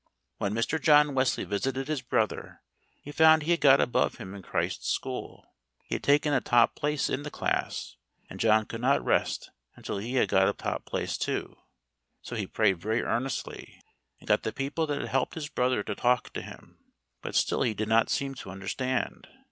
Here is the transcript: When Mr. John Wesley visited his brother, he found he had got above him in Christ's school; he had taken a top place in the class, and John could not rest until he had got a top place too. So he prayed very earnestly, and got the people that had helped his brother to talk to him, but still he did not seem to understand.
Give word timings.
When 0.39 0.55
Mr. 0.55 0.81
John 0.81 1.13
Wesley 1.13 1.43
visited 1.43 1.87
his 1.87 2.01
brother, 2.01 2.63
he 3.03 3.11
found 3.11 3.43
he 3.43 3.51
had 3.51 3.61
got 3.61 3.79
above 3.79 4.15
him 4.15 4.33
in 4.33 4.41
Christ's 4.41 4.89
school; 4.89 5.53
he 5.83 5.93
had 5.93 6.01
taken 6.01 6.33
a 6.33 6.41
top 6.41 6.73
place 6.75 7.07
in 7.07 7.21
the 7.21 7.29
class, 7.29 7.97
and 8.27 8.39
John 8.39 8.65
could 8.65 8.81
not 8.81 9.05
rest 9.05 9.51
until 9.75 9.99
he 9.99 10.15
had 10.15 10.27
got 10.27 10.49
a 10.49 10.53
top 10.53 10.85
place 10.85 11.19
too. 11.19 11.55
So 12.23 12.35
he 12.35 12.47
prayed 12.47 12.79
very 12.81 13.03
earnestly, 13.03 13.79
and 14.19 14.27
got 14.27 14.41
the 14.41 14.51
people 14.51 14.87
that 14.87 14.97
had 14.99 15.09
helped 15.09 15.35
his 15.35 15.49
brother 15.49 15.83
to 15.83 15.93
talk 15.93 16.33
to 16.33 16.41
him, 16.41 16.79
but 17.21 17.35
still 17.35 17.61
he 17.61 17.75
did 17.75 17.87
not 17.87 18.09
seem 18.09 18.33
to 18.33 18.49
understand. 18.49 19.27